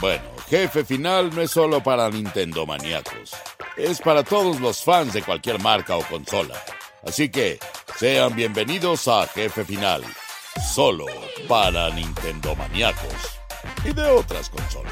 Bueno, 0.00 0.22
Jefe 0.48 0.84
Final 0.84 1.34
no 1.34 1.42
es 1.42 1.50
solo 1.50 1.82
para 1.82 2.08
Nintendo 2.08 2.64
maníacos, 2.64 3.32
es 3.76 4.00
para 4.00 4.22
todos 4.22 4.60
los 4.60 4.84
fans 4.84 5.12
de 5.12 5.22
cualquier 5.22 5.60
marca 5.60 5.96
o 5.96 6.02
consola. 6.04 6.54
Así 7.04 7.28
que 7.28 7.58
sean 7.96 8.36
bienvenidos 8.36 9.08
a 9.08 9.26
Jefe 9.26 9.64
Final, 9.64 10.04
solo 10.72 11.06
para 11.48 11.90
Nintendo 11.90 12.54
maníacos 12.54 13.40
y 13.84 13.92
de 13.92 14.06
otras 14.06 14.48
consolas. 14.50 14.87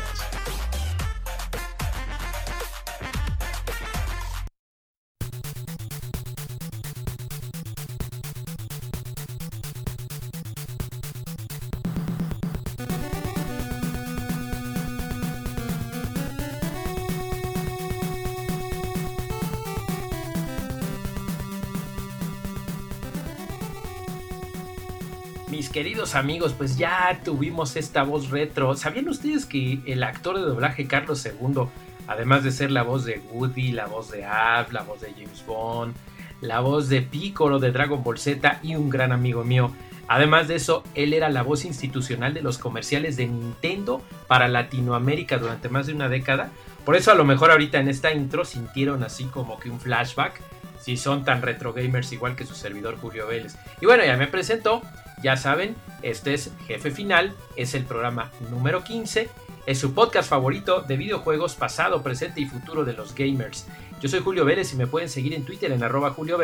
Mis 25.56 25.70
queridos 25.70 26.14
amigos, 26.14 26.52
pues 26.52 26.76
ya 26.76 27.18
tuvimos 27.24 27.76
esta 27.76 28.02
voz 28.02 28.28
retro. 28.28 28.76
¿Sabían 28.76 29.08
ustedes 29.08 29.46
que 29.46 29.80
el 29.86 30.02
actor 30.02 30.36
de 30.36 30.42
doblaje 30.42 30.86
Carlos 30.86 31.24
II, 31.24 31.62
además 32.06 32.44
de 32.44 32.52
ser 32.52 32.70
la 32.70 32.82
voz 32.82 33.06
de 33.06 33.22
Woody, 33.32 33.72
la 33.72 33.86
voz 33.86 34.10
de 34.10 34.26
App, 34.26 34.70
la 34.70 34.82
voz 34.82 35.00
de 35.00 35.14
James 35.14 35.46
Bond, 35.46 35.94
la 36.42 36.60
voz 36.60 36.90
de 36.90 37.00
Piccolo 37.00 37.58
de 37.58 37.72
Dragon 37.72 38.04
Ball 38.04 38.18
Z 38.18 38.60
y 38.62 38.74
un 38.74 38.90
gran 38.90 39.12
amigo 39.12 39.44
mío, 39.44 39.72
Además 40.08 40.46
de 40.46 40.56
eso, 40.56 40.84
él 40.94 41.14
era 41.14 41.30
la 41.30 41.42
voz 41.42 41.64
institucional 41.64 42.32
de 42.34 42.42
los 42.42 42.58
comerciales 42.58 43.16
de 43.16 43.26
Nintendo 43.26 44.02
para 44.28 44.46
Latinoamérica 44.46 45.38
durante 45.38 45.68
más 45.68 45.86
de 45.86 45.94
una 45.94 46.08
década. 46.08 46.50
Por 46.84 46.94
eso 46.94 47.10
a 47.10 47.16
lo 47.16 47.24
mejor 47.24 47.50
ahorita 47.50 47.80
en 47.80 47.88
esta 47.88 48.12
intro 48.12 48.44
sintieron 48.44 49.02
así 49.02 49.24
como 49.24 49.58
que 49.58 49.70
un 49.70 49.80
flashback, 49.80 50.40
si 50.80 50.96
son 50.96 51.24
tan 51.24 51.42
retro 51.42 51.72
gamers 51.72 52.12
igual 52.12 52.36
que 52.36 52.46
su 52.46 52.54
servidor 52.54 52.98
Julio 52.98 53.26
Vélez. 53.26 53.56
Y 53.80 53.86
bueno, 53.86 54.04
ya 54.04 54.16
me 54.16 54.28
presentó, 54.28 54.80
ya 55.22 55.36
saben, 55.36 55.76
este 56.02 56.34
es 56.34 56.52
Jefe 56.66 56.90
Final, 56.90 57.34
es 57.56 57.74
el 57.74 57.84
programa 57.84 58.30
número 58.50 58.84
15, 58.84 59.28
es 59.66 59.78
su 59.78 59.94
podcast 59.94 60.28
favorito 60.28 60.82
de 60.82 60.96
videojuegos 60.96 61.54
pasado, 61.54 62.02
presente 62.02 62.40
y 62.40 62.46
futuro 62.46 62.84
de 62.84 62.92
los 62.92 63.14
gamers. 63.14 63.66
Yo 64.00 64.10
soy 64.10 64.20
Julio 64.20 64.44
Vélez 64.44 64.72
y 64.72 64.76
me 64.76 64.86
pueden 64.86 65.08
seguir 65.08 65.32
en 65.32 65.44
Twitter 65.44 65.72
en 65.72 65.82
arroba 65.82 66.10
Julio 66.10 66.38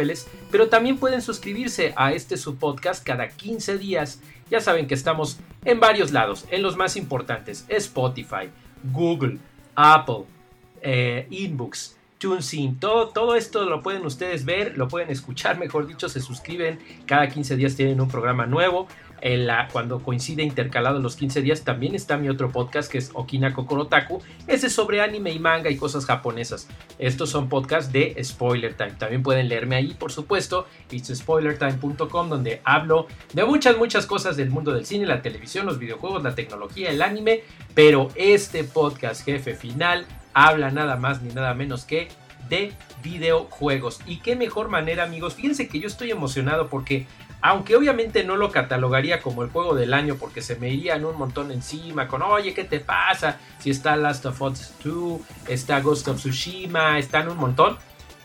pero 0.50 0.68
también 0.68 0.96
pueden 0.96 1.20
suscribirse 1.20 1.92
a 1.96 2.12
este 2.12 2.38
su 2.38 2.56
podcast 2.56 3.04
cada 3.04 3.28
15 3.28 3.76
días. 3.76 4.20
Ya 4.50 4.60
saben 4.60 4.86
que 4.86 4.94
estamos 4.94 5.38
en 5.64 5.78
varios 5.78 6.12
lados, 6.12 6.46
en 6.50 6.62
los 6.62 6.76
más 6.76 6.96
importantes, 6.96 7.66
Spotify, 7.68 8.48
Google, 8.90 9.38
Apple, 9.74 10.24
eh, 10.80 11.26
Inbooks, 11.30 11.96
TuneIn, 12.22 12.78
todo, 12.78 13.08
todo 13.08 13.34
esto 13.34 13.64
lo 13.64 13.82
pueden 13.82 14.06
ustedes 14.06 14.44
ver, 14.44 14.78
lo 14.78 14.88
pueden 14.88 15.10
escuchar, 15.10 15.58
mejor 15.60 15.86
dicho, 15.86 16.08
se 16.08 16.20
suscriben, 16.20 16.78
cada 17.04 17.28
15 17.28 17.56
días 17.56 17.74
tienen 17.76 18.00
un 18.00 18.08
programa 18.08 18.46
nuevo 18.46 18.86
la, 19.22 19.68
cuando 19.70 20.02
coincide 20.02 20.42
intercalado 20.42 20.98
los 20.98 21.16
15 21.16 21.42
días, 21.42 21.62
también 21.62 21.94
está 21.94 22.16
mi 22.16 22.28
otro 22.28 22.50
podcast 22.50 22.90
que 22.90 22.98
es 22.98 23.10
Okina 23.14 23.54
Kokorotaku. 23.54 24.20
Ese 24.48 24.66
es 24.66 24.72
sobre 24.72 25.00
anime 25.00 25.30
y 25.30 25.38
manga 25.38 25.70
y 25.70 25.76
cosas 25.76 26.04
japonesas. 26.04 26.68
Estos 26.98 27.30
son 27.30 27.48
podcasts 27.48 27.92
de 27.92 28.16
Spoiler 28.22 28.74
Time. 28.74 28.92
También 28.98 29.22
pueden 29.22 29.48
leerme 29.48 29.76
ahí, 29.76 29.94
por 29.94 30.10
supuesto. 30.10 30.66
It's 30.90 31.16
spoilertime.com, 31.16 32.28
donde 32.28 32.60
hablo 32.64 33.06
de 33.32 33.44
muchas, 33.44 33.76
muchas 33.78 34.06
cosas 34.06 34.36
del 34.36 34.50
mundo 34.50 34.72
del 34.72 34.86
cine, 34.86 35.06
la 35.06 35.22
televisión, 35.22 35.66
los 35.66 35.78
videojuegos, 35.78 36.22
la 36.24 36.34
tecnología, 36.34 36.90
el 36.90 37.00
anime. 37.00 37.44
Pero 37.74 38.08
este 38.16 38.64
podcast, 38.64 39.24
jefe 39.24 39.54
final, 39.54 40.04
habla 40.34 40.70
nada 40.70 40.96
más 40.96 41.22
ni 41.22 41.32
nada 41.32 41.54
menos 41.54 41.84
que 41.84 42.08
de 42.48 42.72
videojuegos. 43.02 44.00
Y 44.06 44.18
qué 44.18 44.36
mejor 44.36 44.68
manera, 44.68 45.04
amigos. 45.04 45.34
Fíjense 45.34 45.68
que 45.68 45.80
yo 45.80 45.86
estoy 45.86 46.10
emocionado 46.10 46.68
porque 46.68 47.06
aunque 47.40 47.74
obviamente 47.74 48.22
no 48.22 48.36
lo 48.36 48.52
catalogaría 48.52 49.20
como 49.20 49.42
el 49.42 49.50
juego 49.50 49.74
del 49.74 49.94
año 49.94 50.14
porque 50.14 50.42
se 50.42 50.54
me 50.56 50.70
irían 50.70 51.04
un 51.04 51.18
montón 51.18 51.50
encima 51.50 52.06
con, 52.06 52.22
oye, 52.22 52.54
¿qué 52.54 52.62
te 52.62 52.78
pasa? 52.78 53.38
Si 53.58 53.70
está 53.70 53.96
Last 53.96 54.24
of 54.26 54.40
Us 54.40 54.72
2, 54.84 55.20
está 55.48 55.80
Ghost 55.80 56.06
of 56.06 56.18
Tsushima, 56.18 56.98
están 56.98 57.28
un 57.28 57.38
montón. 57.38 57.78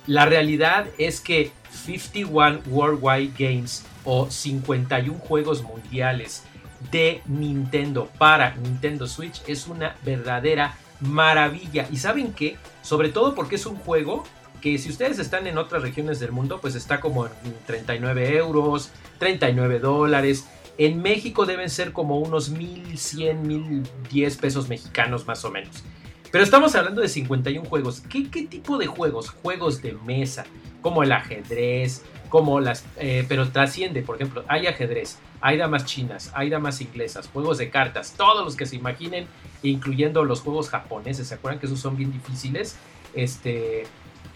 La 0.05 0.25
realidad 0.25 0.85
es 0.99 1.19
que 1.19 1.51
51 1.71 2.61
Worldwide 2.67 3.33
Games 3.37 3.85
o 4.05 4.29
51 4.29 5.17
juegos 5.17 5.63
mundiales 5.63 6.43
de 6.91 7.21
Nintendo 7.25 8.09
para 8.19 8.55
Nintendo 8.55 9.07
Switch 9.07 9.41
es 9.47 9.67
una 9.67 9.95
verdadera 10.05 10.77
maravilla. 11.01 11.87
¿Y 11.91 11.97
saben 11.97 12.33
qué? 12.33 12.57
Sobre 12.81 13.09
todo 13.09 13.35
porque 13.35 13.55
es 13.55 13.65
un 13.65 13.75
juego 13.75 14.23
que 14.61 14.77
si 14.77 14.89
ustedes 14.89 15.19
están 15.19 15.47
en 15.47 15.57
otras 15.57 15.81
regiones 15.81 16.19
del 16.19 16.31
mundo, 16.31 16.59
pues 16.61 16.75
está 16.75 16.99
como 16.99 17.25
en 17.25 17.31
39 17.65 18.37
euros, 18.37 18.91
39 19.19 19.79
dólares. 19.79 20.47
En 20.77 21.01
México 21.01 21.45
deben 21.45 21.69
ser 21.69 21.91
como 21.91 22.19
unos 22.19 22.49
1100, 22.49 23.47
1010 23.47 24.37
pesos 24.37 24.67
mexicanos 24.67 25.25
más 25.25 25.43
o 25.45 25.51
menos. 25.51 25.83
Pero 26.31 26.43
estamos 26.43 26.75
hablando 26.75 27.01
de 27.01 27.09
51 27.09 27.67
juegos. 27.67 28.01
¿Qué, 28.09 28.21
tipo 28.21 28.77
de 28.77 28.87
juegos? 28.87 29.29
Juegos 29.29 29.81
de 29.81 29.93
mesa, 29.93 30.45
como 30.81 31.03
el 31.03 31.11
ajedrez, 31.11 32.03
como 32.29 32.59
las... 32.59 32.85
Eh, 32.97 33.25
pero 33.27 33.49
trasciende, 33.49 34.01
por 34.01 34.15
ejemplo, 34.15 34.43
hay 34.47 34.67
ajedrez, 34.67 35.17
hay 35.39 35.57
damas 35.57 35.85
chinas, 35.85 36.31
hay 36.33 36.49
damas 36.49 36.81
inglesas, 36.81 37.29
juegos 37.31 37.57
de 37.57 37.69
cartas, 37.69 38.13
todos 38.17 38.43
los 38.43 38.55
que 38.55 38.65
se 38.65 38.75
imaginen, 38.75 39.27
incluyendo 39.63 40.25
los 40.25 40.41
juegos 40.41 40.69
japoneses. 40.69 41.27
¿Se 41.27 41.35
acuerdan 41.35 41.59
que 41.59 41.67
esos 41.67 41.79
son 41.79 41.95
bien 41.95 42.11
difíciles? 42.11 42.75
Este, 43.13 43.83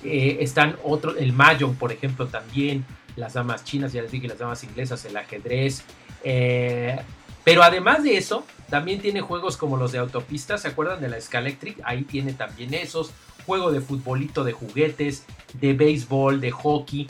eh, 0.03 0.37
están 0.39 0.77
otros, 0.83 1.15
el 1.17 1.33
Mahjong, 1.33 1.75
por 1.75 1.91
ejemplo, 1.91 2.27
también, 2.27 2.85
las 3.15 3.33
damas 3.33 3.65
chinas, 3.65 3.91
ya 3.91 4.01
les 4.01 4.11
dije, 4.11 4.27
las 4.27 4.39
damas 4.39 4.63
inglesas, 4.63 5.03
el 5.05 5.17
ajedrez. 5.17 5.83
Eh, 6.23 6.97
pero 7.43 7.63
además 7.63 8.03
de 8.03 8.17
eso, 8.17 8.45
también 8.69 9.01
tiene 9.01 9.21
juegos 9.21 9.57
como 9.57 9.77
los 9.77 9.91
de 9.91 9.99
autopistas, 9.99 10.61
¿se 10.61 10.69
acuerdan 10.69 11.01
de 11.01 11.09
la 11.09 11.19
Scalectric? 11.19 11.79
Ahí 11.83 12.03
tiene 12.03 12.33
también 12.33 12.73
esos, 12.73 13.11
juego 13.45 13.71
de 13.71 13.81
futbolito, 13.81 14.43
de 14.43 14.53
juguetes, 14.53 15.25
de 15.53 15.73
béisbol, 15.73 16.39
de 16.39 16.51
hockey. 16.51 17.07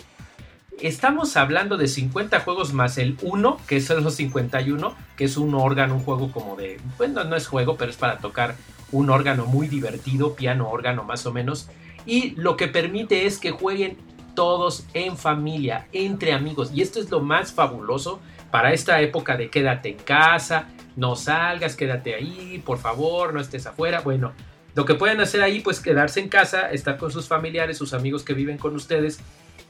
Estamos 0.79 1.37
hablando 1.37 1.77
de 1.77 1.87
50 1.87 2.39
juegos 2.39 2.73
más 2.73 2.97
el 2.97 3.17
1, 3.21 3.59
que 3.67 3.81
son 3.81 4.03
los 4.03 4.15
51, 4.15 4.95
que 5.15 5.25
es 5.25 5.37
un 5.37 5.53
órgano, 5.53 5.95
un 5.95 6.03
juego 6.03 6.31
como 6.31 6.55
de, 6.55 6.79
bueno, 6.97 7.23
no 7.23 7.35
es 7.35 7.47
juego, 7.47 7.77
pero 7.77 7.91
es 7.91 7.97
para 7.97 8.17
tocar 8.17 8.55
un 8.91 9.09
órgano 9.09 9.45
muy 9.45 9.67
divertido, 9.67 10.35
piano 10.35 10.69
órgano 10.69 11.03
más 11.03 11.25
o 11.25 11.31
menos 11.31 11.69
y 12.05 12.31
lo 12.31 12.57
que 12.57 12.67
permite 12.67 13.25
es 13.25 13.37
que 13.37 13.51
jueguen 13.51 13.97
todos 14.35 14.85
en 14.93 15.17
familia, 15.17 15.87
entre 15.91 16.33
amigos. 16.33 16.71
Y 16.73 16.81
esto 16.81 16.99
es 16.99 17.09
lo 17.09 17.19
más 17.19 17.51
fabuloso 17.51 18.19
para 18.51 18.73
esta 18.73 19.01
época 19.01 19.37
de 19.37 19.49
quédate 19.49 19.89
en 19.89 19.97
casa, 19.97 20.67
no 20.95 21.15
salgas, 21.15 21.75
quédate 21.75 22.15
ahí, 22.15 22.61
por 22.65 22.77
favor, 22.77 23.33
no 23.33 23.39
estés 23.39 23.65
afuera. 23.65 24.01
Bueno, 24.01 24.33
lo 24.75 24.85
que 24.85 24.95
pueden 24.95 25.21
hacer 25.21 25.41
ahí, 25.41 25.61
pues 25.61 25.79
quedarse 25.79 26.19
en 26.19 26.29
casa, 26.29 26.71
estar 26.71 26.97
con 26.97 27.11
sus 27.11 27.27
familiares, 27.27 27.77
sus 27.77 27.93
amigos 27.93 28.23
que 28.23 28.33
viven 28.33 28.57
con 28.57 28.75
ustedes. 28.75 29.19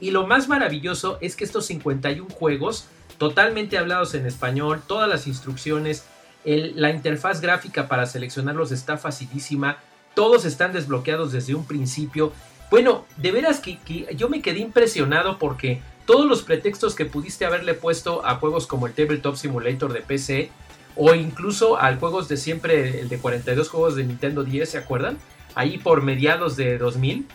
Y 0.00 0.10
lo 0.10 0.26
más 0.26 0.48
maravilloso 0.48 1.18
es 1.20 1.36
que 1.36 1.44
estos 1.44 1.66
51 1.66 2.28
juegos, 2.30 2.88
totalmente 3.18 3.78
hablados 3.78 4.14
en 4.14 4.26
español, 4.26 4.82
todas 4.86 5.08
las 5.08 5.26
instrucciones, 5.26 6.06
la 6.44 6.90
interfaz 6.90 7.40
gráfica 7.40 7.86
para 7.86 8.06
seleccionarlos 8.06 8.72
está 8.72 8.98
facilísima 8.98 9.78
todos 10.14 10.44
están 10.44 10.72
desbloqueados 10.72 11.32
desde 11.32 11.54
un 11.54 11.66
principio. 11.66 12.32
Bueno, 12.70 13.04
de 13.16 13.32
veras 13.32 13.60
que, 13.60 13.78
yo 14.16 14.28
me 14.28 14.42
quedé 14.42 14.60
impresionado 14.60 15.38
porque 15.38 15.80
todos 16.06 16.26
los 16.26 16.42
pretextos 16.42 16.94
que 16.94 17.04
pudiste 17.04 17.44
haberle 17.44 17.74
puesto 17.74 18.24
a 18.26 18.36
juegos 18.36 18.66
como 18.66 18.86
el 18.86 18.92
Tabletop 18.92 19.36
Simulator 19.36 19.92
de 19.92 20.00
PC 20.00 20.50
o 20.96 21.14
incluso 21.14 21.78
a 21.78 21.94
juegos 21.96 22.28
de 22.28 22.36
siempre, 22.36 23.00
el 23.00 23.08
de 23.08 23.18
42 23.18 23.68
juegos 23.68 23.96
de 23.96 24.04
Nintendo 24.04 24.44
10, 24.44 24.68
¿se 24.68 24.78
acuerdan? 24.78 25.18
Ahí 25.54 25.78
por 25.78 26.02
mediados 26.02 26.56
de 26.56 26.78
2000, 26.78 27.26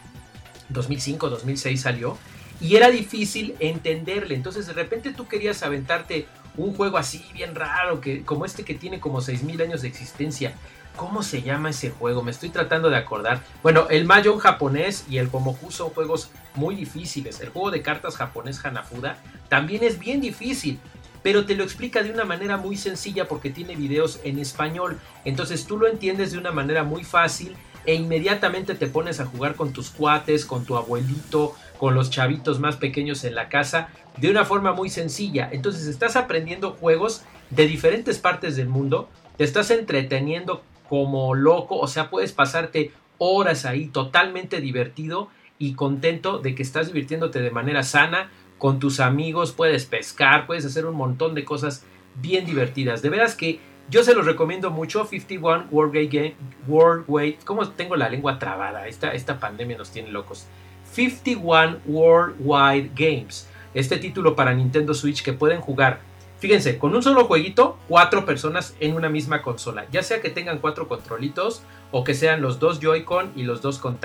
2005, 0.69 1.29
2006 1.29 1.81
salió 1.81 2.17
y 2.59 2.75
era 2.75 2.89
difícil 2.89 3.55
entenderle. 3.59 4.35
Entonces 4.35 4.67
de 4.67 4.73
repente 4.73 5.13
tú 5.13 5.27
querías 5.27 5.63
aventarte 5.63 6.27
un 6.55 6.73
juego 6.73 6.97
así 6.97 7.23
bien 7.33 7.55
raro, 7.55 8.01
que, 8.01 8.23
como 8.23 8.45
este 8.45 8.63
que 8.63 8.73
tiene 8.73 8.99
como 8.99 9.21
6000 9.21 9.61
años 9.61 9.81
de 9.83 9.87
existencia 9.87 10.53
¿Cómo 10.97 11.21
se 11.21 11.43
llama 11.43 11.69
ese 11.69 11.91
juego? 11.91 12.23
Me 12.23 12.31
estoy 12.31 12.49
tratando 12.49 12.89
de 12.89 12.97
acordar. 12.97 13.43
Bueno, 13.61 13.85
el 13.91 14.05
Mahjong 14.05 14.39
japonés 14.39 15.05
y 15.07 15.19
el 15.19 15.29
Komoku 15.29 15.71
son 15.71 15.91
juegos 15.91 16.31
muy 16.55 16.73
difíciles. 16.73 17.39
El 17.39 17.49
juego 17.49 17.69
de 17.69 17.83
cartas 17.83 18.17
japonés 18.17 18.65
Hanafuda 18.65 19.17
también 19.47 19.83
es 19.83 19.99
bien 19.99 20.21
difícil, 20.21 20.79
pero 21.21 21.45
te 21.45 21.55
lo 21.55 21.63
explica 21.63 22.01
de 22.01 22.09
una 22.09 22.25
manera 22.25 22.57
muy 22.57 22.77
sencilla 22.77 23.27
porque 23.27 23.51
tiene 23.51 23.75
videos 23.75 24.19
en 24.23 24.39
español. 24.39 24.99
Entonces 25.23 25.67
tú 25.67 25.77
lo 25.77 25.87
entiendes 25.87 26.31
de 26.31 26.39
una 26.39 26.51
manera 26.51 26.83
muy 26.83 27.03
fácil 27.03 27.55
e 27.85 27.93
inmediatamente 27.93 28.73
te 28.73 28.87
pones 28.87 29.19
a 29.19 29.27
jugar 29.27 29.53
con 29.53 29.73
tus 29.73 29.91
cuates, 29.91 30.45
con 30.45 30.65
tu 30.65 30.77
abuelito, 30.77 31.55
con 31.77 31.93
los 31.93 32.09
chavitos 32.09 32.59
más 32.59 32.75
pequeños 32.75 33.23
en 33.23 33.35
la 33.35 33.49
casa, 33.49 33.89
de 34.17 34.31
una 34.31 34.45
forma 34.45 34.73
muy 34.73 34.89
sencilla. 34.89 35.47
Entonces 35.51 35.85
estás 35.85 36.15
aprendiendo 36.15 36.71
juegos 36.71 37.21
de 37.51 37.67
diferentes 37.67 38.17
partes 38.17 38.55
del 38.55 38.67
mundo, 38.67 39.09
te 39.37 39.43
estás 39.43 39.69
entreteniendo 39.69 40.63
como 40.87 41.35
loco, 41.35 41.77
o 41.77 41.87
sea, 41.87 42.09
puedes 42.09 42.31
pasarte 42.31 42.91
horas 43.17 43.65
ahí 43.65 43.87
totalmente 43.87 44.61
divertido 44.61 45.29
y 45.59 45.73
contento 45.73 46.39
de 46.39 46.55
que 46.55 46.63
estás 46.63 46.87
divirtiéndote 46.87 47.41
de 47.41 47.51
manera 47.51 47.83
sana 47.83 48.29
con 48.57 48.79
tus 48.79 48.99
amigos, 48.99 49.51
puedes 49.51 49.85
pescar, 49.85 50.47
puedes 50.47 50.65
hacer 50.65 50.85
un 50.85 50.95
montón 50.95 51.35
de 51.35 51.45
cosas 51.45 51.85
bien 52.15 52.45
divertidas. 52.45 53.01
De 53.01 53.09
veras 53.09 53.35
que 53.35 53.59
yo 53.89 54.03
se 54.03 54.13
los 54.13 54.25
recomiendo 54.25 54.71
mucho, 54.71 55.05
51 55.05 55.67
World, 55.71 56.11
Game, 56.11 56.35
World 56.67 57.05
Wide, 57.07 57.39
¿cómo 57.45 57.69
tengo 57.69 57.95
la 57.95 58.09
lengua 58.09 58.39
trabada? 58.39 58.87
Esta, 58.87 59.13
esta 59.13 59.39
pandemia 59.39 59.77
nos 59.77 59.91
tiene 59.91 60.11
locos. 60.11 60.47
51 60.91 61.79
Worldwide 61.85 62.91
Games, 62.95 63.47
este 63.73 63.97
título 63.97 64.35
para 64.35 64.53
Nintendo 64.53 64.93
Switch 64.93 65.23
que 65.23 65.33
pueden 65.33 65.61
jugar 65.61 66.01
Fíjense, 66.39 66.77
con 66.77 66.95
un 66.95 67.01
solo 67.01 67.25
jueguito, 67.25 67.79
cuatro 67.87 68.25
personas 68.25 68.75
en 68.79 68.95
una 68.95 69.09
misma 69.09 69.41
consola. 69.41 69.87
Ya 69.91 70.03
sea 70.03 70.21
que 70.21 70.29
tengan 70.29 70.59
cuatro 70.59 70.87
controlitos 70.87 71.63
o 71.91 72.03
que 72.03 72.13
sean 72.13 72.41
los 72.41 72.59
dos 72.59 72.79
Joy-Con 72.79 73.31
y 73.35 73.43
los 73.43 73.61
dos 73.61 73.79
con. 73.79 73.97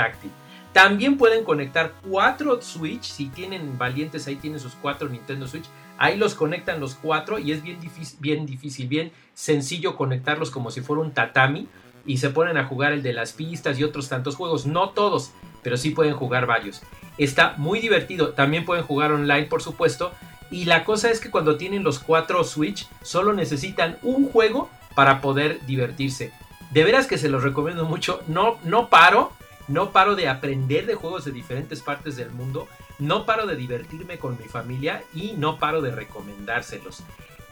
También 0.73 1.19
pueden 1.19 1.44
conectar 1.44 1.93
cuatro 2.08 2.62
Switch. 2.62 3.05
Si 3.05 3.26
tienen 3.26 3.76
valientes, 3.76 4.26
ahí 4.26 4.37
tienen 4.37 4.61
sus 4.61 4.75
cuatro 4.75 5.08
Nintendo 5.11 5.46
Switch. 5.46 5.67
Ahí 5.99 6.17
los 6.17 6.34
conectan 6.34 6.81
los 6.81 6.94
cuatro 6.94 7.38
y 7.38 7.52
es 7.52 7.62
bien 7.62 7.79
difícil, 7.81 8.19
bien 8.20 8.46
difícil, 8.46 8.88
bien 8.88 9.12
sencillo 9.34 9.94
conectarlos 9.96 10.50
como 10.50 10.70
si 10.70 10.81
fuera 10.81 11.02
un 11.02 11.12
tatami. 11.12 11.69
Y 12.06 12.17
se 12.17 12.31
ponen 12.31 12.56
a 12.56 12.64
jugar 12.64 12.93
el 12.93 13.02
de 13.02 13.12
las 13.12 13.32
pistas 13.34 13.79
y 13.79 13.84
otros 13.84 14.08
tantos 14.08 14.37
juegos. 14.37 14.64
No 14.64 14.90
todos, 14.90 15.32
pero 15.62 15.76
sí 15.76 15.90
pueden 15.90 16.14
jugar 16.14 16.46
varios. 16.46 16.82
Está 17.19 17.55
muy 17.58 17.81
divertido. 17.81 18.31
También 18.31 18.64
pueden 18.64 18.84
jugar 18.84 19.12
online, 19.12 19.44
por 19.44 19.62
supuesto. 19.62 20.12
Y 20.52 20.66
la 20.66 20.84
cosa 20.84 21.10
es 21.10 21.19
que 21.19 21.31
cuando 21.31 21.56
tienen 21.56 21.82
los 21.82 21.99
cuatro 21.99 22.44
Switch, 22.44 22.87
solo 23.00 23.32
necesitan 23.32 23.96
un 24.02 24.28
juego 24.28 24.69
para 24.94 25.22
poder 25.22 25.64
divertirse. 25.64 26.31
De 26.70 26.84
veras 26.84 27.06
que 27.06 27.16
se 27.16 27.31
los 27.31 27.43
recomiendo 27.43 27.87
mucho. 27.87 28.20
No, 28.28 28.58
no 28.62 28.90
paro, 28.90 29.32
no 29.66 29.93
paro 29.93 30.14
de 30.14 30.28
aprender 30.28 30.84
de 30.84 30.94
juegos 30.94 31.25
de 31.25 31.32
diferentes 31.32 31.81
partes 31.81 32.16
del 32.16 32.31
mundo. 32.31 32.69
No 32.99 33.25
paro 33.25 33.46
de 33.46 33.56
divertirme 33.56 34.19
con 34.19 34.38
mi 34.38 34.46
familia 34.46 35.02
y 35.14 35.32
no 35.38 35.58
paro 35.58 35.81
de 35.81 35.90
recomendárselos. 35.90 37.02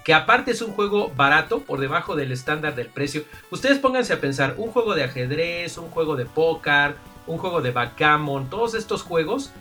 Que 0.05 0.13
aparte 0.13 0.51
es 0.51 0.61
un 0.61 0.73
juego 0.73 1.11
barato 1.17 1.61
por 1.61 1.81
debajo 1.81 2.17
del 2.17 2.33
estándar 2.33 2.75
del 2.75 2.89
precio. 2.89 3.25
Ustedes 3.51 3.79
pónganse 3.79 4.13
a 4.13 4.21
pensar, 4.21 4.57
un 4.59 4.71
juego 4.73 4.95
de 4.95 5.05
ajedrez, 5.05 5.79
un 5.79 5.89
juego 5.89 6.17
de 6.17 6.27
póker, 6.27 6.97
un 7.27 7.39
juego 7.39 7.63
de 7.63 7.71
backgammon, 7.71 8.51
todos 8.51 8.75
estos 8.75 9.03
juegos 9.03 9.53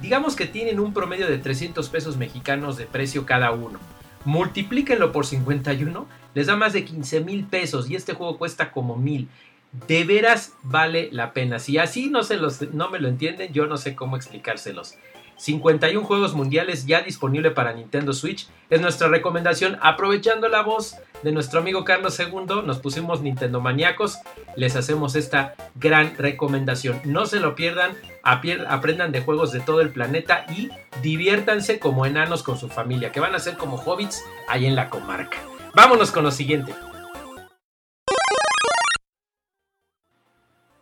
Digamos 0.00 0.36
que 0.36 0.46
tienen 0.46 0.78
un 0.78 0.92
promedio 0.92 1.26
de 1.26 1.38
300 1.38 1.88
pesos 1.88 2.16
mexicanos 2.16 2.76
de 2.76 2.86
precio 2.86 3.24
cada 3.24 3.52
uno. 3.52 3.78
Multiplíquenlo 4.24 5.12
por 5.12 5.24
51, 5.24 6.06
les 6.34 6.46
da 6.46 6.56
más 6.56 6.72
de 6.72 6.84
15 6.84 7.20
mil 7.20 7.44
pesos 7.44 7.88
y 7.88 7.96
este 7.96 8.12
juego 8.12 8.38
cuesta 8.38 8.72
como 8.72 8.96
mil. 8.96 9.28
De 9.88 10.04
veras 10.04 10.52
vale 10.62 11.08
la 11.12 11.32
pena. 11.32 11.58
Si 11.58 11.78
así 11.78 12.10
no, 12.10 12.22
se 12.22 12.36
los, 12.36 12.60
no 12.72 12.90
me 12.90 12.98
lo 12.98 13.08
entienden, 13.08 13.52
yo 13.52 13.66
no 13.66 13.76
sé 13.76 13.94
cómo 13.94 14.16
explicárselos. 14.16 14.96
51 15.36 16.06
juegos 16.06 16.34
mundiales 16.34 16.86
ya 16.86 17.02
disponible 17.02 17.50
para 17.50 17.72
Nintendo 17.72 18.12
Switch. 18.12 18.48
Es 18.70 18.80
nuestra 18.80 19.08
recomendación. 19.08 19.78
Aprovechando 19.82 20.48
la 20.48 20.62
voz 20.62 20.96
de 21.22 21.32
nuestro 21.32 21.60
amigo 21.60 21.84
Carlos 21.84 22.18
II, 22.18 22.62
nos 22.64 22.78
pusimos 22.78 23.20
Nintendo 23.20 23.60
maníacos. 23.60 24.18
Les 24.56 24.76
hacemos 24.76 25.14
esta 25.14 25.54
gran 25.74 26.16
recomendación. 26.16 27.00
No 27.04 27.26
se 27.26 27.40
lo 27.40 27.54
pierdan. 27.54 27.96
Aprendan 28.22 29.12
de 29.12 29.20
juegos 29.20 29.52
de 29.52 29.60
todo 29.60 29.80
el 29.80 29.90
planeta 29.90 30.46
y 30.48 30.70
diviértanse 31.02 31.78
como 31.78 32.06
enanos 32.06 32.42
con 32.42 32.58
su 32.58 32.68
familia, 32.68 33.12
que 33.12 33.20
van 33.20 33.34
a 33.34 33.38
ser 33.38 33.56
como 33.56 33.76
hobbits 33.76 34.24
ahí 34.48 34.66
en 34.66 34.74
la 34.74 34.90
comarca. 34.90 35.38
Vámonos 35.74 36.10
con 36.10 36.24
lo 36.24 36.32
siguiente. 36.32 36.74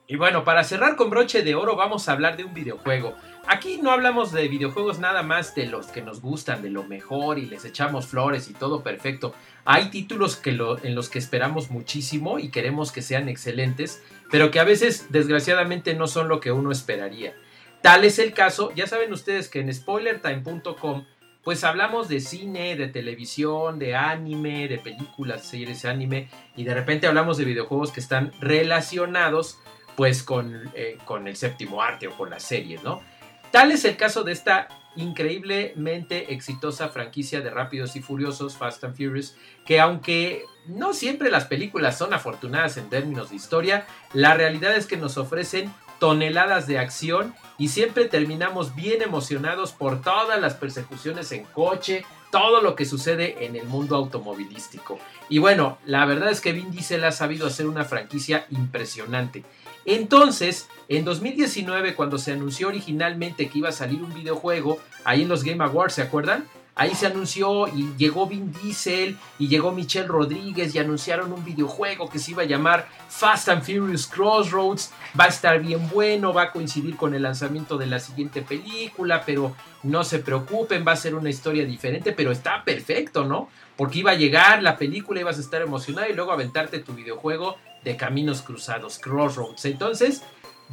Y 0.07 0.17
bueno, 0.17 0.45
para 0.45 0.65
cerrar 0.65 0.97
con 0.97 1.09
broche 1.09 1.43
de 1.43 1.55
oro 1.55 1.77
vamos 1.77 2.09
a 2.09 2.13
hablar 2.13 2.37
de 2.37 2.45
un 2.45 2.53
videojuego. 2.53 3.15
Aquí 3.47 3.79
no 3.81 3.91
hablamos 3.91 4.33
de 4.33 4.49
videojuegos 4.49 4.99
nada 4.99 5.23
más 5.23 5.55
de 5.55 5.67
los 5.67 5.87
que 5.87 6.03
nos 6.03 6.21
gustan, 6.21 6.61
de 6.61 6.69
lo 6.69 6.85
mejor 6.85 7.39
y 7.39 7.47
les 7.47 7.65
echamos 7.65 8.07
flores 8.07 8.51
y 8.51 8.53
todo 8.53 8.83
perfecto. 8.83 9.35
Hay 9.65 9.89
títulos 9.89 10.37
que 10.37 10.51
en 10.51 10.95
los 10.95 11.09
que 11.09 11.19
esperamos 11.19 11.71
muchísimo 11.71 12.39
y 12.39 12.51
queremos 12.51 12.93
que 12.93 13.01
sean 13.01 13.31
excelentes, 13.31 14.03
pero 14.31 14.51
que 14.51 14.61
a 14.61 14.65
veces 14.65 15.07
desgraciadamente 15.09 15.95
no 15.95 16.07
son 16.07 16.29
lo 16.29 16.39
que 16.39 16.53
uno 16.53 16.71
esperaría. 16.71 17.35
Tal 17.81 18.05
es 18.05 18.19
el 18.19 18.35
caso, 18.35 18.73
ya 18.75 18.87
saben 18.87 19.13
ustedes 19.13 19.49
que 19.49 19.61
en 19.61 19.73
spoilertime.com 19.73 21.07
pues 21.43 21.63
hablamos 21.63 22.09
de 22.09 22.21
cine, 22.21 22.75
de 22.77 22.89
televisión, 22.89 23.79
de 23.79 23.95
anime, 23.95 24.67
de 24.67 24.79
películas, 24.79 25.47
series 25.47 25.85
anime 25.85 26.29
y 26.57 26.65
de 26.65 26.75
repente 26.75 27.07
hablamos 27.07 27.37
de 27.37 27.45
videojuegos 27.45 27.93
que 27.93 28.01
están 28.01 28.33
relacionados 28.41 29.59
pues 29.97 30.23
con, 30.23 30.71
eh, 30.75 30.99
con 31.05 31.29
el 31.29 31.37
séptimo 31.37 31.83
arte 31.83 32.09
o 32.09 32.17
con 32.17 32.31
las 32.31 32.43
series, 32.43 32.83
¿no? 32.83 33.03
Tal 33.51 33.71
es 33.71 33.85
el 33.85 33.97
caso 33.97 34.25
de 34.25 34.33
esta 34.33 34.69
increíblemente 34.97 36.33
exitosa 36.33 36.89
franquicia 36.89 37.41
de 37.41 37.51
Rápidos 37.51 37.97
y 37.97 38.01
Furiosos, 38.01 38.57
Fast 38.57 38.85
and 38.85 38.97
Furious, 38.97 39.37
que 39.65 39.81
aunque 39.81 40.45
no 40.67 40.93
siempre 40.93 41.31
las 41.31 41.47
películas 41.47 41.99
son 41.99 42.15
afortunadas 42.15 42.77
en 42.77 42.89
términos 42.89 43.31
de 43.31 43.37
historia, 43.37 43.87
la 44.13 44.35
realidad 44.35 44.77
es 44.77 44.87
que 44.87 44.97
nos 44.97 45.19
ofrecen 45.19 45.73
toneladas 45.99 46.67
de 46.67 46.79
acción 46.79 47.35
y 47.59 47.69
siempre 47.69 48.07
terminamos 48.07 48.75
bien 48.75 49.03
emocionados 49.03 49.73
por 49.73 50.03
todas 50.03 50.41
las 50.41 50.55
persecuciones 50.55 51.33
en 51.33 51.45
coche, 51.45 52.05
todo 52.35 52.61
lo 52.61 52.75
que 52.75 52.85
sucede 52.85 53.47
en 53.47 53.55
el 53.55 53.65
mundo 53.67 53.95
automovilístico. 53.95 54.99
Y 55.29 55.39
bueno, 55.39 55.79
la 55.87 56.05
verdad 56.05 56.33
es 56.33 56.41
que 56.41 56.51
Vin 56.51 56.73
Diesel 56.73 57.05
ha 57.05 57.13
sabido 57.13 57.47
hacer 57.47 57.69
una 57.69 57.85
franquicia 57.85 58.45
impresionante. 58.51 59.45
Entonces, 59.85 60.69
en 60.89 61.05
2019, 61.05 61.95
cuando 61.95 62.19
se 62.19 62.33
anunció 62.33 62.67
originalmente 62.67 63.49
que 63.49 63.59
iba 63.59 63.69
a 63.69 63.73
salir 63.73 64.03
un 64.03 64.13
videojuego, 64.13 64.81
ahí 65.05 65.23
en 65.23 65.29
los 65.29 65.45
Game 65.45 65.63
Awards, 65.63 65.95
¿se 65.95 66.03
acuerdan? 66.03 66.45
Ahí 66.77 66.95
se 66.97 67.07
anunció 67.07 67.69
y 67.69 67.95
llegó 67.97 68.27
Vin 68.27 68.53
Diesel 68.53 69.17
y 69.39 69.47
llegó 69.47 69.71
Michelle 69.71 70.09
Rodríguez 70.09 70.75
y 70.75 70.81
anunciaron 70.81 71.33
un 71.33 71.45
videojuego 71.45 72.09
que 72.09 72.19
se 72.19 72.33
iba 72.33 72.43
a 72.43 72.47
llamar 72.47 72.89
Fast 73.09 73.49
and 73.49 73.63
Furious 73.63 74.09
Crossroads. 74.09 74.91
Va 75.19 75.25
a 75.25 75.29
estar 75.29 75.61
bien 75.61 75.89
bueno, 75.91 76.33
va 76.33 76.43
a 76.43 76.51
coincidir 76.51 76.97
con 76.97 77.15
el 77.15 77.23
lanzamiento 77.23 77.79
de 77.79 77.87
la 77.87 78.01
siguiente 78.01 78.43
película, 78.43 79.23
pero 79.25 79.55
no 79.85 80.03
se 80.03 80.19
preocupen, 80.19 80.85
va 80.87 80.93
a 80.93 80.97
ser 80.97 81.15
una 81.15 81.31
historia 81.31 81.65
diferente, 81.65 82.13
pero 82.13 82.33
está 82.33 82.65
perfecto, 82.65 83.25
¿no? 83.25 83.49
Porque 83.77 84.01
iba 84.01 84.11
a 84.11 84.17
llegar 84.17 84.61
la 84.61 84.77
película, 84.77 85.21
ibas 85.21 85.39
a 85.39 85.43
estar 85.43 85.63
emocionado 85.63 86.09
y 86.11 86.15
luego 86.15 86.33
aventarte 86.33 86.81
tu 86.81 86.93
videojuego 86.93 87.57
de 87.85 87.97
Caminos 87.97 88.43
Cruzados, 88.43 88.99
Crossroads. 88.99 89.65
Entonces, 89.67 90.23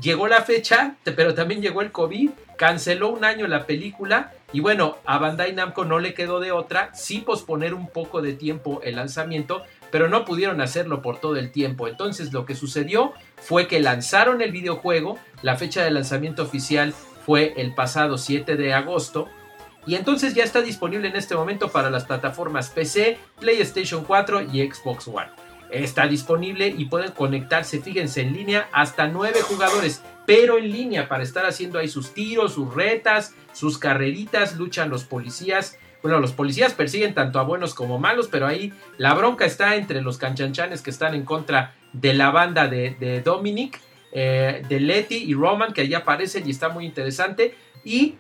llegó 0.02 0.28
la 0.28 0.42
fecha, 0.42 0.96
pero 1.16 1.34
también 1.34 1.62
llegó 1.62 1.82
el 1.82 1.92
COVID, 1.92 2.32
canceló 2.58 3.10
un 3.10 3.24
año 3.24 3.48
la 3.48 3.66
película 3.66 4.34
y 4.52 4.60
bueno, 4.60 4.98
a 5.06 5.18
Bandai 5.18 5.54
Namco 5.54 5.86
no 5.86 6.00
le 6.00 6.14
quedó 6.14 6.40
de 6.40 6.52
otra, 6.52 6.94
sí 6.94 7.20
posponer 7.20 7.74
un 7.74 7.88
poco 7.88 8.22
de 8.22 8.34
tiempo 8.34 8.82
el 8.84 8.96
lanzamiento, 8.96 9.64
pero 9.92 10.10
no 10.10 10.26
pudieron 10.26 10.60
hacerlo 10.60 11.02
por 11.02 11.20
todo 11.20 11.38
el 11.38 11.52
tiempo. 11.52 11.88
Entonces 11.88 12.34
lo 12.34 12.46
que 12.46 12.56
sucedió 12.56 13.14
fue 13.38 13.68
que 13.68 13.80
lanzaron 13.80 14.42
el 14.42 14.52
videojuego, 14.52 15.18
la 15.42 15.56
fecha 15.56 15.84
de 15.84 15.92
lanzamiento 15.92 16.44
oficial 16.44 16.94
fue 17.26 17.54
el 17.58 17.74
pasado 17.76 18.18
7 18.18 18.58
de 18.58 18.74
agosto, 18.74 19.30
y 19.86 19.96
entonces 19.96 20.36
ya 20.36 20.44
está 20.44 20.62
disponible 20.62 21.08
en 21.08 21.16
este 21.16 21.36
momento 21.36 21.70
para 21.70 21.90
las 21.90 22.06
plataformas 22.06 22.70
PC, 22.70 23.18
PlayStation 23.40 24.04
4 24.04 24.44
y 24.54 24.70
Xbox 24.70 25.08
One 25.08 25.41
está 25.72 26.08
disponible 26.08 26.68
y 26.68 26.86
pueden 26.86 27.12
conectarse, 27.12 27.82
fíjense, 27.82 28.22
en 28.22 28.34
línea 28.34 28.70
hasta 28.72 29.08
nueve 29.08 29.42
jugadores, 29.42 30.02
pero 30.26 30.58
en 30.58 30.72
línea 30.72 31.08
para 31.08 31.24
estar 31.24 31.46
haciendo 31.46 31.80
ahí 31.80 31.88
sus 31.88 32.14
tiros, 32.14 32.54
sus 32.54 32.74
retas, 32.74 33.34
sus 33.54 33.78
carreritas, 33.78 34.58
luchan 34.58 34.90
los 34.90 35.04
policías. 35.06 35.78
Bueno, 36.02 36.20
los 36.20 36.34
policías 36.34 36.74
persiguen 36.74 37.14
tanto 37.14 37.40
a 37.40 37.44
buenos 37.44 37.74
como 37.74 38.00
malos, 38.00 38.28
pero 38.30 38.48
ahí 38.48 38.74
la 38.98 39.14
bronca 39.14 39.46
está 39.46 39.76
entre 39.76 40.02
los 40.02 40.18
canchanchanes 40.18 40.82
que 40.82 40.90
están 40.90 41.14
en 41.14 41.26
contra 41.26 41.76
de 41.94 42.14
la 42.14 42.32
banda 42.32 42.68
de, 42.68 43.22
Dominic, 43.24 43.80
eh, 44.12 44.64
de 44.68 44.80
Letty 44.80 45.16
y 45.16 45.34
Roman, 45.34 45.74
que 45.74 45.82
allí 45.82 45.94
aparecen 45.94 46.48
y 46.48 46.52
está 46.52 46.70
muy 46.70 46.86
interesante. 46.86 47.56
¿Y 47.84 48.16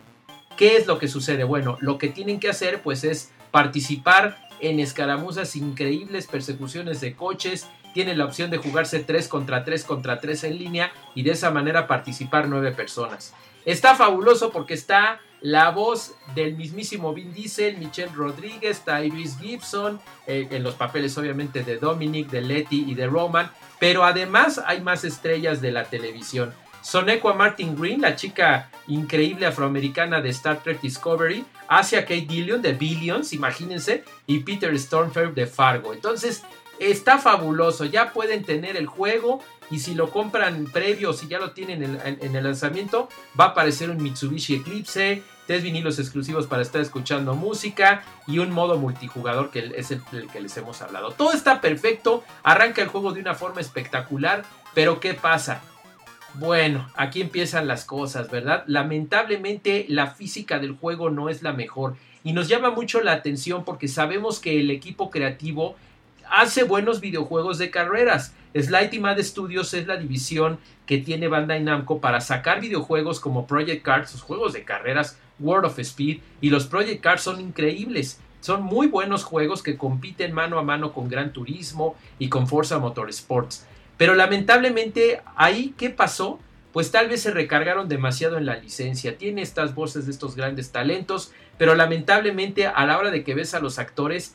qué 0.57 0.77
es 0.77 0.87
lo 0.87 0.99
que 0.99 1.07
sucede? 1.07 1.43
Bueno, 1.43 1.77
lo 1.81 1.97
que 1.97 2.09
tienen 2.09 2.39
que 2.39 2.49
hacer 2.49 2.81
pues 2.81 3.03
es 3.03 3.31
participar 3.51 4.37
en 4.61 4.79
escaramuzas 4.79 5.55
increíbles, 5.55 6.27
persecuciones 6.27 7.01
de 7.01 7.15
coches, 7.15 7.67
tiene 7.93 8.15
la 8.15 8.25
opción 8.25 8.49
de 8.51 8.57
jugarse 8.57 8.99
3 8.99 9.27
contra 9.27 9.63
3 9.63 9.83
contra 9.83 10.19
3 10.19 10.45
en 10.45 10.57
línea 10.57 10.91
y 11.15 11.23
de 11.23 11.31
esa 11.31 11.51
manera 11.51 11.87
participar 11.87 12.47
9 12.47 12.71
personas. 12.71 13.33
Está 13.65 13.95
fabuloso 13.95 14.51
porque 14.51 14.73
está 14.73 15.19
la 15.41 15.71
voz 15.71 16.13
del 16.35 16.55
mismísimo 16.55 17.13
Vin 17.13 17.33
Diesel, 17.33 17.77
Michelle 17.77 18.11
Rodríguez, 18.13 18.83
Tyrese 18.85 19.39
Gibson, 19.39 19.99
eh, 20.27 20.47
en 20.51 20.63
los 20.63 20.75
papeles 20.75 21.17
obviamente 21.17 21.63
de 21.63 21.77
Dominic, 21.77 22.29
de 22.29 22.41
Letty 22.41 22.85
y 22.87 22.95
de 22.95 23.07
Roman, 23.07 23.51
pero 23.79 24.03
además 24.03 24.61
hay 24.65 24.81
más 24.81 25.03
estrellas 25.03 25.61
de 25.61 25.71
la 25.71 25.85
televisión. 25.85 26.53
Sonequa 26.81 27.33
Martin 27.33 27.75
Green, 27.75 28.01
la 28.01 28.15
chica 28.15 28.69
increíble 28.87 29.45
afroamericana 29.45 30.21
de 30.21 30.29
Star 30.29 30.61
Trek 30.63 30.81
Discovery, 30.81 31.45
hacia 31.67 32.01
Kate 32.01 32.25
Dillon 32.27 32.61
de 32.61 32.73
Billions, 32.73 33.33
imagínense, 33.33 34.03
y 34.27 34.39
Peter 34.39 34.77
Stormfeld 34.77 35.33
de 35.33 35.47
Fargo. 35.47 35.93
Entonces, 35.93 36.43
Está 36.81 37.19
fabuloso, 37.19 37.85
ya 37.85 38.11
pueden 38.11 38.43
tener 38.43 38.75
el 38.75 38.87
juego 38.87 39.39
y 39.69 39.77
si 39.77 39.93
lo 39.93 40.09
compran 40.09 40.65
previo, 40.65 41.13
si 41.13 41.27
ya 41.27 41.37
lo 41.37 41.51
tienen 41.51 41.83
en, 42.03 42.35
el 42.35 42.43
lanzamiento, 42.43 43.07
va 43.39 43.45
a 43.45 43.47
aparecer 43.49 43.91
un 43.91 44.01
Mitsubishi 44.01 44.55
Eclipse, 44.55 45.21
tres 45.45 45.61
vinilos 45.61 45.99
exclusivos 45.99 46.47
para 46.47 46.63
estar 46.63 46.81
escuchando 46.81 47.35
música 47.35 48.01
y 48.25 48.39
un 48.39 48.49
modo 48.49 48.79
multijugador 48.79 49.51
que 49.51 49.71
es 49.75 49.91
el 49.91 50.01
que 50.33 50.41
les 50.41 50.57
hemos 50.57 50.81
hablado. 50.81 51.11
Todo 51.11 51.33
está 51.33 51.61
perfecto, 51.61 52.23
arranca 52.41 52.81
el 52.81 52.87
juego 52.87 53.13
de 53.13 53.21
una 53.21 53.35
forma 53.35 53.61
espectacular, 53.61 54.43
pero 54.73 54.99
¿qué 54.99 55.13
pasa? 55.13 55.61
Bueno, 56.35 56.87
aquí 56.95 57.21
empiezan 57.21 57.67
las 57.67 57.83
cosas, 57.83 58.31
¿verdad? 58.31 58.63
Lamentablemente 58.67 59.85
la 59.89 60.07
física 60.07 60.59
del 60.59 60.73
juego 60.73 61.09
no 61.09 61.27
es 61.27 61.43
la 61.43 61.51
mejor 61.51 61.95
y 62.23 62.31
nos 62.31 62.47
llama 62.47 62.71
mucho 62.71 63.01
la 63.01 63.11
atención 63.11 63.65
porque 63.65 63.87
sabemos 63.87 64.39
que 64.39 64.59
el 64.59 64.71
equipo 64.71 65.09
creativo 65.09 65.75
hace 66.29 66.63
buenos 66.63 67.01
videojuegos 67.01 67.57
de 67.57 67.69
carreras. 67.69 68.33
Slighty 68.55 68.99
Mad 68.99 69.19
Studios 69.19 69.73
es 69.73 69.87
la 69.87 69.97
división 69.97 70.57
que 70.85 70.99
tiene 70.99 71.27
Bandai 71.27 71.61
Namco 71.61 71.99
para 71.99 72.21
sacar 72.21 72.61
videojuegos 72.61 73.19
como 73.19 73.45
Project 73.45 73.83
Cars, 73.83 74.09
sus 74.09 74.21
juegos 74.21 74.53
de 74.53 74.63
carreras, 74.63 75.19
World 75.39 75.65
of 75.65 75.79
Speed 75.79 76.19
y 76.39 76.49
los 76.49 76.65
Project 76.65 77.01
Cars 77.01 77.23
son 77.23 77.41
increíbles. 77.41 78.21
Son 78.39 78.63
muy 78.63 78.87
buenos 78.87 79.23
juegos 79.23 79.61
que 79.61 79.77
compiten 79.77 80.33
mano 80.33 80.57
a 80.57 80.63
mano 80.63 80.93
con 80.93 81.09
Gran 81.09 81.31
Turismo 81.33 81.95
y 82.17 82.29
con 82.29 82.47
Forza 82.47 82.79
Motorsports. 82.79 83.67
Pero 84.01 84.15
lamentablemente 84.15 85.21
ahí, 85.35 85.75
¿qué 85.77 85.91
pasó? 85.91 86.39
Pues 86.73 86.89
tal 86.89 87.07
vez 87.07 87.21
se 87.21 87.29
recargaron 87.29 87.87
demasiado 87.87 88.39
en 88.39 88.47
la 88.47 88.55
licencia. 88.55 89.15
Tiene 89.15 89.43
estas 89.43 89.75
voces 89.75 90.07
de 90.07 90.11
estos 90.11 90.35
grandes 90.35 90.71
talentos, 90.71 91.31
pero 91.59 91.75
lamentablemente 91.75 92.65
a 92.65 92.83
la 92.87 92.97
hora 92.97 93.11
de 93.11 93.23
que 93.23 93.35
ves 93.35 93.53
a 93.53 93.59
los 93.59 93.77
actores, 93.77 94.33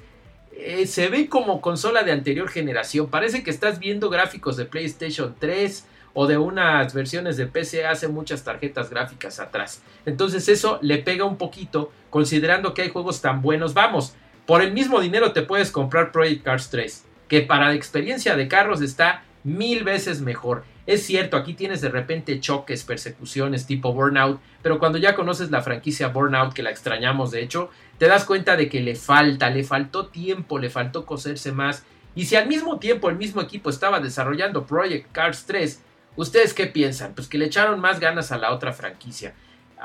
eh, 0.52 0.86
se 0.86 1.08
ve 1.08 1.28
como 1.28 1.60
consola 1.60 2.04
de 2.04 2.12
anterior 2.12 2.48
generación. 2.48 3.08
Parece 3.08 3.42
que 3.42 3.50
estás 3.50 3.80
viendo 3.80 4.08
gráficos 4.08 4.56
de 4.56 4.66
PlayStation 4.66 5.34
3 5.36 5.84
o 6.14 6.28
de 6.28 6.38
unas 6.38 6.94
versiones 6.94 7.36
de 7.36 7.48
PC 7.48 7.86
hace 7.86 8.06
muchas 8.06 8.44
tarjetas 8.44 8.88
gráficas 8.88 9.40
atrás. 9.40 9.82
Entonces 10.04 10.48
eso 10.48 10.78
le 10.80 10.98
pega 10.98 11.24
un 11.24 11.38
poquito, 11.38 11.90
considerando 12.10 12.72
que 12.72 12.82
hay 12.82 12.90
juegos 12.90 13.20
tan 13.20 13.42
buenos. 13.42 13.74
Vamos, 13.74 14.14
por 14.46 14.62
el 14.62 14.72
mismo 14.72 15.00
dinero 15.00 15.32
te 15.32 15.42
puedes 15.42 15.72
comprar 15.72 16.12
Project 16.12 16.44
Cars 16.44 16.70
3, 16.70 17.04
que 17.26 17.40
para 17.40 17.66
la 17.66 17.74
experiencia 17.74 18.36
de 18.36 18.46
carros 18.46 18.80
está 18.80 19.24
mil 19.46 19.84
veces 19.84 20.22
mejor. 20.22 20.64
Es 20.86 21.06
cierto, 21.06 21.36
aquí 21.36 21.54
tienes 21.54 21.80
de 21.80 21.88
repente 21.88 22.40
choques, 22.40 22.82
persecuciones 22.82 23.64
tipo 23.64 23.92
Burnout, 23.92 24.40
pero 24.60 24.80
cuando 24.80 24.98
ya 24.98 25.14
conoces 25.14 25.52
la 25.52 25.62
franquicia 25.62 26.08
Burnout, 26.08 26.52
que 26.52 26.64
la 26.64 26.70
extrañamos 26.70 27.30
de 27.30 27.42
hecho, 27.42 27.70
te 27.98 28.08
das 28.08 28.24
cuenta 28.24 28.56
de 28.56 28.68
que 28.68 28.80
le 28.80 28.96
falta, 28.96 29.48
le 29.50 29.62
faltó 29.62 30.08
tiempo, 30.08 30.58
le 30.58 30.68
faltó 30.68 31.06
coserse 31.06 31.52
más. 31.52 31.84
Y 32.16 32.24
si 32.24 32.34
al 32.34 32.48
mismo 32.48 32.80
tiempo 32.80 33.08
el 33.08 33.16
mismo 33.16 33.40
equipo 33.40 33.70
estaba 33.70 34.00
desarrollando 34.00 34.66
Project 34.66 35.12
Cars 35.12 35.44
3, 35.46 35.80
¿ustedes 36.16 36.52
qué 36.52 36.66
piensan? 36.66 37.14
Pues 37.14 37.28
que 37.28 37.38
le 37.38 37.46
echaron 37.46 37.78
más 37.78 38.00
ganas 38.00 38.32
a 38.32 38.38
la 38.38 38.52
otra 38.52 38.72
franquicia. 38.72 39.34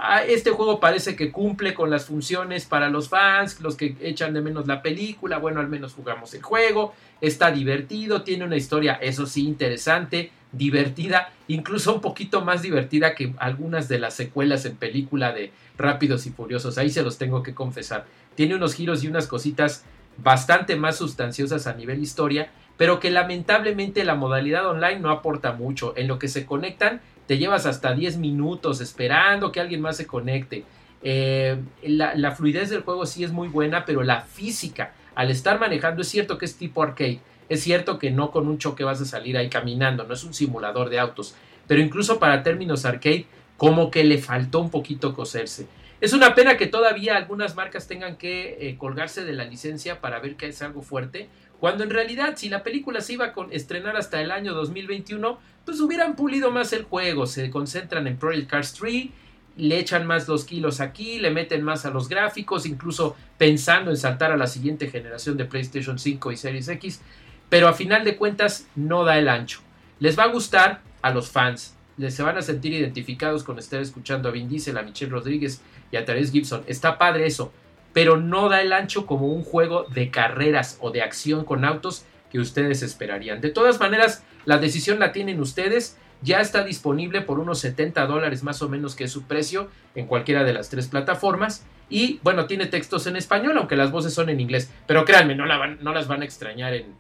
Ah, 0.04 0.24
este 0.24 0.50
juego 0.50 0.80
parece 0.80 1.16
que 1.16 1.32
cumple 1.32 1.76
con 1.76 1.92
las 1.92 2.06
funciones 2.06 2.66
para 2.66 2.90
los 2.90 3.08
fans, 3.08 3.62
los 3.62 3.76
que 3.76 3.96
echan 4.02 4.34
de 4.34 4.42
menos 4.42 4.66
la 4.66 4.82
película, 4.82 5.38
bueno, 5.38 5.60
al 5.60 5.68
menos 5.68 5.94
jugamos 5.94 6.34
el 6.34 6.42
juego, 6.42 6.96
está 7.22 7.52
divertido, 7.52 8.24
tiene 8.24 8.46
una 8.46 8.56
historia, 8.56 8.94
eso 8.94 9.28
sí, 9.28 9.46
interesante, 9.46 10.32
divertida, 10.52 11.32
incluso 11.48 11.94
un 11.94 12.02
poquito 12.02 12.42
más 12.42 12.64
divertida 12.64 13.14
que 13.14 13.36
algunas 13.38 13.88
de 13.90 14.00
las 14.00 14.16
secuelas 14.16 14.66
en 14.66 14.76
película 14.76 15.34
de 15.34 15.52
Rápidos 15.78 16.26
y 16.26 16.32
Furiosos, 16.32 16.80
ahí 16.80 16.90
se 16.90 17.04
los 17.04 17.20
tengo 17.20 17.44
que 17.44 17.54
confesar. 17.54 18.08
Tiene 18.34 18.56
unos 18.56 18.74
giros 18.74 19.04
y 19.04 19.08
unas 19.08 19.28
cositas 19.28 19.86
bastante 20.18 20.78
más 20.78 20.98
sustanciosas 20.98 21.68
a 21.68 21.76
nivel 21.76 22.02
historia, 22.02 22.50
pero 22.76 23.00
que 23.00 23.12
lamentablemente 23.12 24.04
la 24.04 24.16
modalidad 24.16 24.68
online 24.68 25.00
no 25.00 25.12
aporta 25.12 25.52
mucho. 25.52 25.94
En 25.96 26.08
lo 26.08 26.18
que 26.18 26.28
se 26.28 26.48
conectan 26.48 27.02
te 27.32 27.38
llevas 27.38 27.66
hasta 27.66 27.94
10 27.94 28.18
minutos 28.18 28.82
esperando 28.82 29.54
que 29.54 29.62
alguien 29.62 29.80
más 29.80 29.96
se 29.96 30.06
conecte. 30.06 30.66
Eh, 31.02 31.58
la, 31.82 32.32
fluidez 32.32 32.70
del 32.70 32.82
juego 32.82 33.06
sí 33.06 33.24
es 33.24 33.32
muy 33.32 33.48
buena, 33.48 33.86
pero 33.86 34.04
la 34.04 34.20
física, 34.20 34.92
al 35.16 35.32
estar 35.32 35.58
manejando, 35.58 36.02
es 36.02 36.10
cierto 36.10 36.38
que 36.38 36.44
es 36.44 36.58
tipo 36.58 36.84
arcade. 36.84 37.22
Es 37.48 37.64
cierto 37.64 37.98
que 38.00 38.12
no 38.12 38.32
con 38.32 38.50
un 38.50 38.58
choque 38.58 38.84
vas 38.84 39.00
a 39.00 39.06
salir 39.06 39.38
ahí 39.38 39.48
caminando, 39.48 40.04
no 40.04 40.14
es 40.14 40.26
un 40.26 40.34
simulador 40.34 40.90
de 40.90 41.00
autos. 41.00 41.34
Pero 41.68 41.80
incluso 41.80 42.20
para 42.20 42.44
términos 42.44 42.84
arcade, 42.84 43.28
como 43.56 43.92
que 43.92 44.04
le 44.04 44.18
faltó 44.18 44.60
un 44.60 44.70
poquito 44.70 45.14
coserse. 45.14 45.68
Es 46.02 46.12
una 46.12 46.36
pena 46.36 46.58
que 46.58 46.68
todavía 46.68 47.16
algunas 47.16 47.56
marcas 47.56 47.88
tengan 47.88 48.18
que 48.18 48.58
eh, 48.60 48.76
colgarse 48.78 49.24
de 49.24 49.32
la 49.32 49.46
licencia 49.46 50.02
para 50.02 50.20
ver 50.20 50.36
que 50.36 50.48
es 50.48 50.62
algo 50.62 50.82
fuerte, 50.82 51.30
cuando 51.62 51.84
en 51.84 51.92
realidad 51.92 52.34
si 52.36 52.50
la 52.50 52.64
película 52.64 53.00
se 53.00 53.14
iba 53.14 53.26
a 53.26 53.34
estrenar 53.52 53.96
hasta 53.96 54.20
el 54.20 54.32
año 54.32 54.54
2021, 54.56 55.40
pues 55.66 55.80
hubieran 55.80 56.16
pulido 56.16 56.52
más 56.52 56.74
el 56.74 56.84
juego, 56.84 57.28
se 57.28 57.50
concentran 57.50 58.08
en 58.08 58.18
Project 58.18 58.50
Cars 58.50 58.74
3, 58.74 59.10
le 59.58 59.80
echan 59.80 60.08
más 60.08 60.28
los 60.28 60.46
kilos 60.46 60.80
aquí, 60.80 61.20
le 61.20 61.30
meten 61.30 61.62
más 61.64 61.86
a 61.86 61.92
los 61.92 62.10
gráficos, 62.10 62.66
incluso 62.66 63.16
pensando 63.38 63.92
en 63.92 63.98
saltar 63.98 64.32
a 64.32 64.38
la 64.38 64.48
siguiente 64.48 64.90
generación 64.90 65.38
de 65.38 65.46
PlayStation 65.46 66.00
5 66.00 66.32
y 66.32 66.38
Series 66.38 66.68
X, 66.68 67.02
pero 67.50 67.68
a 67.68 67.74
final 67.74 68.04
de 68.04 68.16
cuentas 68.16 68.68
no 68.76 69.04
da 69.04 69.20
el 69.20 69.30
ancho. 69.30 69.60
Les 70.00 70.18
va 70.18 70.24
a 70.24 70.28
gustar 70.28 70.82
a 71.02 71.12
los 71.12 71.30
fans, 71.30 71.76
les 71.98 72.16
se 72.16 72.24
van 72.24 72.38
a 72.38 72.42
sentir 72.42 72.74
identificados 72.74 73.44
con 73.44 73.60
estar 73.60 73.82
escuchando 73.82 74.30
a 74.30 74.32
Vin 74.32 74.50
Diesel, 74.50 74.78
a 74.78 74.84
Michelle 74.84 75.12
Rodríguez 75.12 75.62
y 75.92 75.98
a 75.98 76.06
Therese 76.06 76.32
Gibson. 76.32 76.64
Está 76.66 76.98
padre 76.98 77.28
eso, 77.28 77.52
pero 77.94 78.18
no 78.18 78.50
da 78.50 78.62
el 78.62 78.74
ancho 78.74 79.06
como 79.06 79.28
un 79.28 79.44
juego 79.44 79.86
de 79.94 80.10
carreras 80.10 80.78
o 80.82 80.92
de 80.92 81.02
acción 81.02 81.44
con 81.44 81.66
autos 81.66 82.06
que 82.32 82.40
ustedes 82.40 82.82
esperarían. 82.82 83.42
De 83.42 83.50
todas 83.50 83.80
maneras, 83.80 84.24
la 84.46 84.58
decisión 84.58 85.00
la 85.00 85.12
tienen 85.12 85.40
ustedes. 85.40 85.98
Ya 86.22 86.40
está 86.40 86.64
disponible 86.64 87.22
por 87.22 87.40
unos 87.40 87.60
70 87.60 88.06
dólares 88.06 88.44
más 88.44 88.62
o 88.62 88.70
menos 88.70 88.96
que 88.96 89.06
es 89.06 89.12
su 89.12 89.24
precio 89.24 89.70
en 89.96 90.08
cualquiera 90.08 90.44
de 90.44 90.54
las 90.54 90.70
tres 90.70 90.88
plataformas. 90.88 91.66
Y 91.90 92.20
bueno, 92.24 92.46
tiene 92.46 92.68
textos 92.68 93.08
en 93.08 93.16
español, 93.16 93.58
aunque 93.58 93.76
las 93.76 93.92
voces 93.92 94.14
son 94.14 94.30
en 94.30 94.40
inglés. 94.40 94.72
Pero 94.88 95.04
créanme, 95.04 95.36
no, 95.36 95.46
las 95.46 96.08
van 96.08 96.22
a 96.22 96.26
extrañar 96.26 96.74
en, 96.74 96.96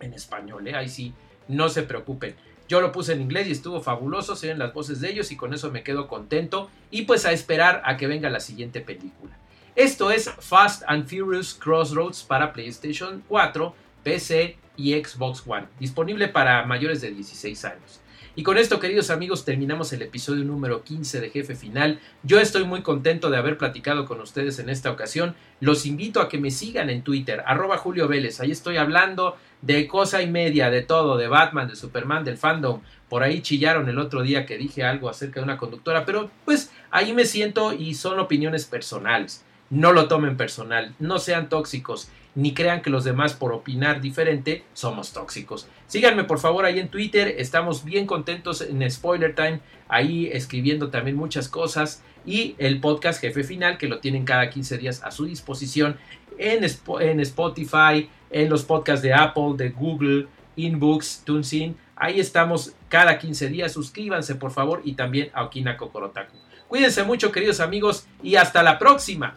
en 0.00 0.14
español. 0.14 0.66
¿eh? 0.68 0.74
Ahí 0.74 0.88
sí, 0.88 1.12
no 1.48 1.68
se 1.68 1.82
preocupen. 1.82 2.34
Yo 2.68 2.80
lo 2.80 2.92
puse 2.92 3.12
en 3.12 3.20
inglés 3.20 3.46
y 3.46 3.52
estuvo 3.52 3.80
fabuloso, 3.80 4.34
se 4.34 4.48
ven 4.48 4.58
las 4.58 4.72
voces 4.72 5.00
de 5.00 5.10
ellos 5.10 5.30
y 5.30 5.36
con 5.36 5.54
eso 5.54 5.70
me 5.70 5.82
quedo 5.82 6.08
contento. 6.08 6.70
Y 6.90 7.02
pues 7.02 7.26
a 7.26 7.32
esperar 7.32 7.82
a 7.84 7.96
que 7.96 8.06
venga 8.06 8.30
la 8.30 8.40
siguiente 8.40 8.80
película. 8.80 9.36
Esto 9.76 10.10
es 10.10 10.30
Fast 10.30 10.82
and 10.86 11.06
Furious 11.06 11.52
Crossroads 11.52 12.22
para 12.22 12.54
PlayStation 12.54 13.22
4, 13.28 13.74
PC 14.06 14.56
y 14.76 14.94
Xbox 14.94 15.42
One, 15.48 15.66
disponible 15.80 16.28
para 16.28 16.64
mayores 16.64 17.00
de 17.00 17.10
16 17.10 17.64
años. 17.64 18.00
Y 18.36 18.44
con 18.44 18.56
esto, 18.56 18.78
queridos 18.78 19.10
amigos, 19.10 19.44
terminamos 19.44 19.92
el 19.92 20.02
episodio 20.02 20.44
número 20.44 20.84
15 20.84 21.20
de 21.20 21.30
Jefe 21.30 21.56
Final. 21.56 21.98
Yo 22.22 22.38
estoy 22.38 22.62
muy 22.62 22.82
contento 22.82 23.30
de 23.30 23.36
haber 23.36 23.58
platicado 23.58 24.04
con 24.04 24.20
ustedes 24.20 24.60
en 24.60 24.68
esta 24.68 24.92
ocasión. 24.92 25.34
Los 25.58 25.86
invito 25.86 26.20
a 26.20 26.28
que 26.28 26.38
me 26.38 26.52
sigan 26.52 26.88
en 26.88 27.02
Twitter, 27.02 27.42
arroba 27.46 27.78
Julio 27.78 28.06
Vélez. 28.06 28.38
Ahí 28.38 28.52
estoy 28.52 28.76
hablando 28.76 29.36
de 29.60 29.88
cosa 29.88 30.22
y 30.22 30.30
media, 30.30 30.70
de 30.70 30.82
todo, 30.82 31.16
de 31.16 31.26
Batman, 31.26 31.66
de 31.66 31.74
Superman, 31.74 32.22
del 32.22 32.38
fandom. 32.38 32.82
Por 33.08 33.24
ahí 33.24 33.40
chillaron 33.40 33.88
el 33.88 33.98
otro 33.98 34.22
día 34.22 34.46
que 34.46 34.56
dije 34.56 34.84
algo 34.84 35.08
acerca 35.08 35.40
de 35.40 35.44
una 35.44 35.56
conductora, 35.56 36.04
pero 36.04 36.30
pues 36.44 36.70
ahí 36.92 37.12
me 37.12 37.24
siento 37.24 37.72
y 37.72 37.94
son 37.94 38.20
opiniones 38.20 38.66
personales 38.66 39.44
no 39.70 39.92
lo 39.92 40.08
tomen 40.08 40.36
personal, 40.36 40.94
no 40.98 41.18
sean 41.18 41.48
tóxicos, 41.48 42.08
ni 42.36 42.54
crean 42.54 42.82
que 42.82 42.90
los 42.90 43.02
demás 43.02 43.32
por 43.34 43.52
opinar 43.52 44.00
diferente 44.00 44.62
somos 44.74 45.12
tóxicos. 45.12 45.66
Síganme 45.88 46.22
por 46.22 46.38
favor 46.38 46.64
ahí 46.64 46.78
en 46.78 46.88
Twitter, 46.88 47.34
estamos 47.38 47.82
bien 47.82 48.06
contentos 48.06 48.60
en 48.60 48.88
Spoiler 48.88 49.34
Time, 49.34 49.60
ahí 49.88 50.28
escribiendo 50.30 50.90
también 50.90 51.16
muchas 51.16 51.48
cosas 51.48 52.02
y 52.24 52.54
el 52.58 52.80
podcast 52.80 53.20
Jefe 53.20 53.42
Final 53.42 53.78
que 53.78 53.88
lo 53.88 53.98
tienen 53.98 54.24
cada 54.24 54.50
15 54.50 54.78
días 54.78 55.02
a 55.02 55.10
su 55.10 55.24
disposición 55.24 55.96
en, 56.38 56.62
en 57.00 57.20
Spotify, 57.20 58.08
en 58.30 58.50
los 58.50 58.64
podcasts 58.64 59.02
de 59.02 59.14
Apple, 59.14 59.54
de 59.56 59.70
Google, 59.70 60.28
InBooks, 60.56 61.22
TuneIn. 61.24 61.76
Ahí 61.96 62.20
estamos 62.20 62.74
cada 62.90 63.18
15 63.18 63.48
días. 63.48 63.72
Suscríbanse 63.72 64.34
por 64.34 64.50
favor 64.50 64.82
y 64.84 64.92
también 64.92 65.30
a 65.32 65.44
Okina 65.44 65.78
Kokorotaku. 65.78 66.36
Cuídense 66.68 67.04
mucho 67.04 67.32
queridos 67.32 67.60
amigos 67.60 68.06
y 68.22 68.36
hasta 68.36 68.62
la 68.62 68.78
próxima. 68.78 69.36